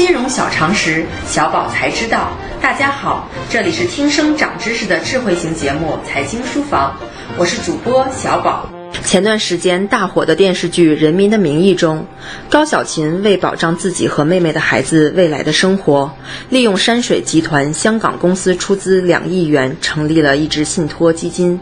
[0.00, 2.30] 金融小常识，小宝才知道。
[2.58, 6.96] 大家好，这里是听声长知识的智慧型节目《财经书房》，
[7.36, 8.66] 我是主播小宝。
[9.04, 12.06] 前段时间大火的电视剧《人民的名义》中，
[12.48, 16.10] 高小琴为保障自己和妹妹的孩子未来的生活，
[16.48, 21.60] 利用山水集团香港公司出资两亿元成立了一支信托基金，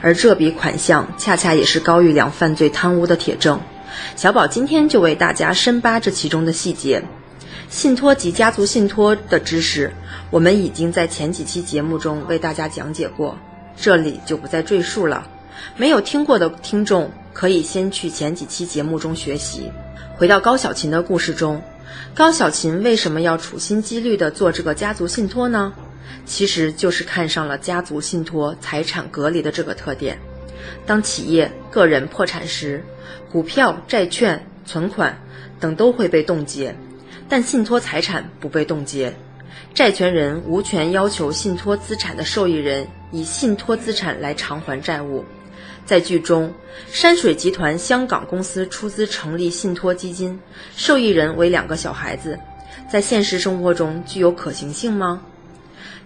[0.00, 3.58] 而这笔款项恰恰也是高玉良犯罪贪污的铁证。
[4.14, 7.02] 小宝今天就为大家深扒这其中的细节。
[7.70, 9.92] 信托及家族信托的知识，
[10.28, 13.38] 我们已经在前几期节目中为大家讲解过，
[13.76, 15.24] 这里就不再赘述了。
[15.76, 19.70] 没有听过的听众可以先去前几期节目中学习。
[20.16, 21.62] 回到高小琴的故事中，
[22.12, 25.72] 高小琴为什么要处心积虑地做这个家族信托呢？
[26.26, 30.18] 其实就是看上了家族信托财产隔离的这个特点。
[30.84, 32.84] 当企业、个人破产时，
[33.30, 35.16] 股票、债券、存款
[35.60, 36.74] 等都会被冻结，
[37.30, 39.14] 但信托财产不被冻结。
[39.72, 45.24] 债权人无权要求信托资产的受益人以信托资产来偿还债务。
[45.86, 46.52] 在剧中，
[46.90, 50.40] 山水集团香港公司出资成立信托基金，
[50.76, 52.38] 受益人为两个小孩子，
[52.90, 55.22] 在现实生活中具有可行性吗？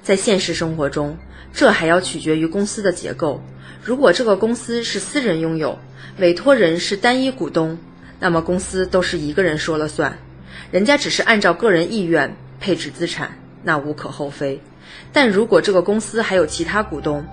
[0.03, 1.17] 在现实生活中，
[1.55, 3.43] 这还要取决于公司的结构。
[3.83, 5.79] 如果这个公司是私人拥有，
[6.19, 7.79] 委托人是单一股东，
[8.21, 10.19] 那么公司都是一个人说了算，
[10.71, 14.61] 人家只是按照个人意愿配置资产，那无可厚非。
[15.13, 17.25] 但如果这个公司还有其他股东，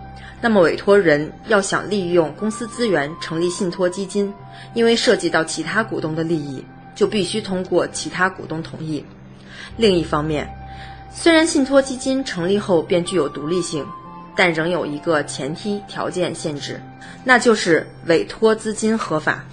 [0.43, 4.33] 那么，委托人要想利用公司资源成立信托基金，
[4.73, 6.63] 因为涉及到其他股东的利益，
[6.95, 9.05] 就必须通过其他股东同意。
[9.77, 10.49] 另一方面，
[11.13, 13.85] 虽然信托基金成立后便具有独立性，
[14.35, 16.81] 但仍有一个前提条件限制，
[17.23, 19.43] 那就是委托资金合法。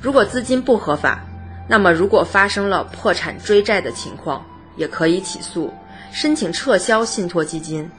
[0.00, 1.25] 如果资金不合法，
[1.68, 4.44] 那么如果发生了破产追债的情况，
[4.76, 5.72] 也可以起诉，
[6.12, 7.90] 申请撤销信托基金。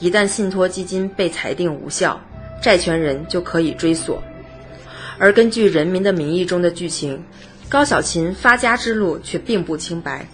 [0.00, 2.20] 一旦信托基金被裁定无效，
[2.62, 4.22] 债权人就可以追索。
[5.18, 7.24] 而根据《人民的名义》中的剧情，
[7.68, 10.28] 高小琴发家之路却并不清白。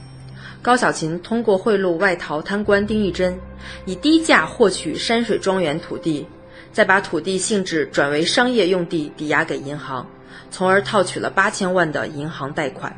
[0.61, 3.39] 高小琴通过贿赂外逃贪官丁义珍，
[3.87, 6.27] 以低价获取山水庄园土地，
[6.73, 10.07] 再把土地性质转为商业用地抵押给银行，
[10.51, 12.95] 从而套取了八千万的银行贷款。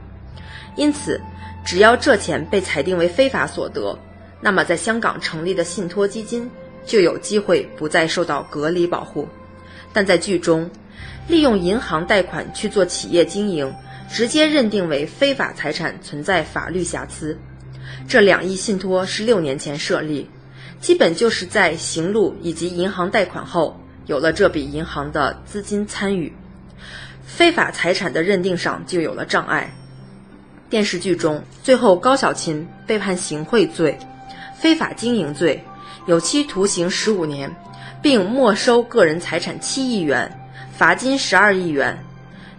[0.77, 1.21] 因此，
[1.65, 3.99] 只要这钱被裁定为非法所得。
[4.41, 6.51] 那么，在香港成立的信托基金
[6.85, 9.27] 就有机会不再受到隔离保护，
[9.93, 10.71] 但在剧中，
[11.27, 13.75] 利用银行贷款去做企业经营，
[14.11, 17.37] 直接认定为非法财产，存在法律瑕疵。
[18.07, 20.29] 这两亿信托是六年前设立，
[20.81, 26.33] 基本就是在行路以及银行贷款后，有了这笔银行的资金参与，
[27.27, 29.71] 非法财产的认定上就有了障碍。
[30.71, 33.99] 电视剧中，最后高小琴被判行贿罪。
[34.57, 35.63] 非法经营罪，
[36.07, 37.55] 有期徒刑十五年，
[38.01, 40.41] 并没收个人财产七亿元，
[40.75, 41.99] 罚金十二亿元，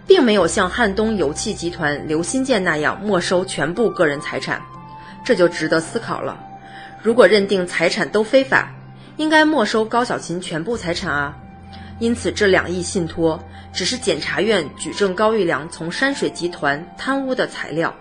[0.06, 4.62] 并没有像汉东油气集团刘新建那样没收全部个人财产，
[5.24, 6.38] 这就值得思考了。
[7.02, 8.70] 如果认定财产都非法，
[9.16, 11.36] 应该没收高小琴全部财产啊。
[11.98, 13.42] 因此，这两亿信托
[13.72, 17.94] 只是检察院举证高玉良从山水集团贪污的材料，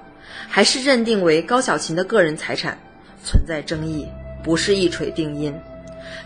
[0.48, 2.78] 还是认定为高小琴的个人财产？
[3.24, 4.08] 存在争议，
[4.44, 5.54] 不是一锤定音，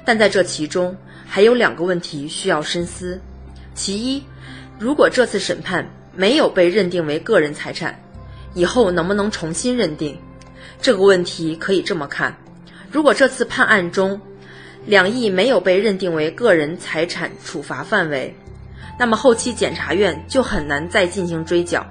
[0.05, 0.95] 但在这其中
[1.25, 3.19] 还有两个问题需要深思。
[3.73, 4.23] 其一，
[4.77, 7.97] 如果这次审判没有被认定为个人财产，
[8.53, 10.19] 以后能不能重新认定？
[10.81, 12.35] 这个问题可以这么看：
[12.91, 14.19] 如果这次判案中
[14.85, 18.35] 两亿没有被认定为个人财产处罚范围，
[18.97, 21.85] 那么后期检察院就很难再进行追缴，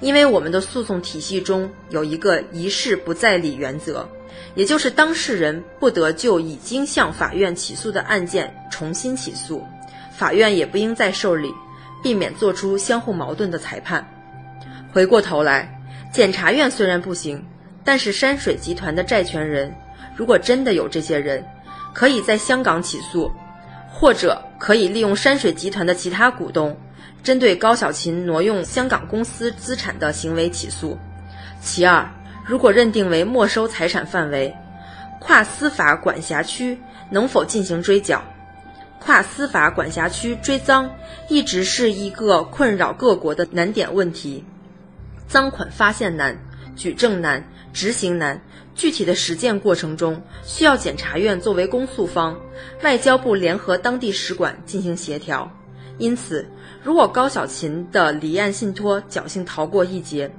[0.00, 4.08] 因为我们的诉讼体系中有一个一事不再理原则。
[4.54, 9.64] 也就是当事人不得就已经向法院起诉的案件重新起诉，
[10.12, 11.52] 法院也不应再受理，
[12.02, 14.04] 避免做出相互矛盾的裁判。
[14.92, 15.80] 回过头来，
[16.12, 17.44] 检察院虽然不行，
[17.84, 19.72] 但是山水集团的债权人，
[20.16, 21.44] 如果真的有这些人，
[21.92, 23.30] 可以在香港起诉，
[23.90, 26.76] 或者可以利用山水集团的其他股东，
[27.22, 30.98] 针对高小琴挪用香港公司资产的行为起诉。
[31.60, 32.08] 其二。
[32.46, 34.52] 如果认定为没收财产范围，
[35.20, 36.76] 跨司法管辖区
[37.08, 38.20] 能否进行追缴？
[38.98, 40.90] 跨司法管辖区追赃
[41.28, 44.44] 一直是一个困扰各国的难点问题。
[45.28, 46.36] 赃款发现难，
[46.76, 48.40] 举证难，执行难。
[48.74, 52.38] 具体的实践过程中，需要检察院作为公诉方，
[52.82, 55.50] 外交部联合当地使馆进行协调。
[55.98, 56.48] 因此，
[56.82, 60.30] 如果高小琴的离岸信托侥幸逃过一劫，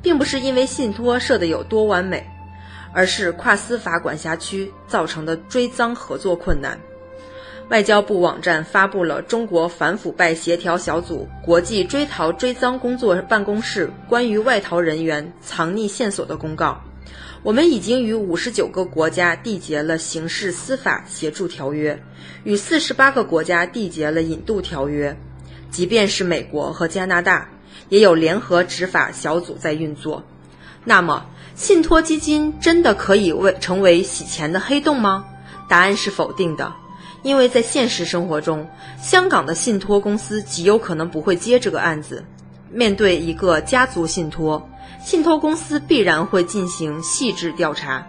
[0.00, 2.26] 并不是因为信托设的有多完美，
[2.94, 6.78] 而是跨司法管辖区造成的追赃合作困难。
[7.70, 16.80] 外交部网站发布了中国反腐败协调小组国际追逃追赃工作办公室关于外逃人员藏匿线索的公告。
[17.44, 22.02] 我们已经与五十九个国家缔结了刑事司法协助条约，
[22.42, 25.16] 与四十八个国家缔结了引渡条约。
[25.70, 27.48] 即便是美国和加拿大，
[27.88, 30.24] 也有联合执法小组在运作。
[30.84, 31.24] 那么，
[31.54, 35.24] 信托基金真的可以为成为洗钱的黑洞吗？
[35.68, 36.74] 答案是否定的。
[37.22, 38.66] 因为在现实生活中，
[39.00, 42.24] 香港的信托公司极有可能不会接这个案子。
[42.70, 44.68] 面对一个家族信托，
[45.02, 48.06] 信托公司必然会进行细致调查，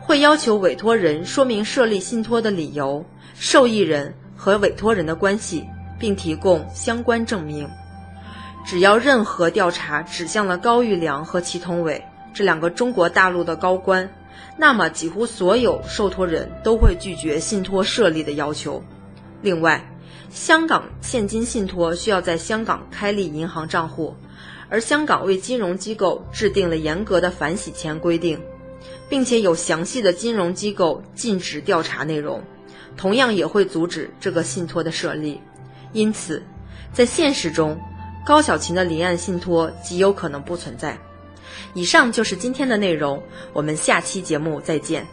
[0.00, 5.64] 会要求委托人说明设立信托的理由、受益人和委托人的关系，
[5.98, 7.68] 并提供相关证明。
[8.64, 12.02] 只要任何调查指向了高玉良和祁同伟
[12.34, 14.08] 这两个中国大陆的高官。
[14.56, 18.82] 那么，几乎所有受托人都会拒绝信托设立的要求。
[19.40, 19.88] 另外，
[20.30, 24.14] 香港现金信托需要在香港开立银行账户，
[24.68, 28.40] 而香港为金融机构制定了严格的反洗钱规定，
[29.08, 32.42] 并且有详细的金融机构禁止调查内容，
[32.96, 35.40] 同样也会阻止这个信托的设立。
[35.92, 36.42] 因此，
[36.92, 37.78] 在现实中，
[38.26, 40.98] 高小琴的离岸信托极有可能不存在。
[41.72, 43.22] 以上就是今天的内容，
[43.54, 45.06] 我们下期节目再见。